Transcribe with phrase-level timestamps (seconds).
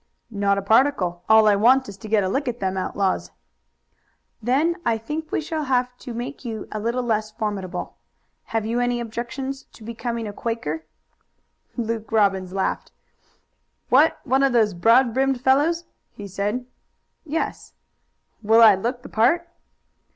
[0.31, 1.23] "Not a particle.
[1.29, 3.29] All I want is to get a lick at them outlaws."
[4.41, 7.97] "Then I think we shall have to make you a little less formidable.
[8.45, 10.85] Have you any objections to becoming a Quaker?"
[11.77, 12.91] Luke Robbins laughed.
[13.89, 16.65] "What, one of those broad brimmed fellows?" he said.
[17.23, 17.73] "Yes."
[18.41, 19.47] "Will I look the part?"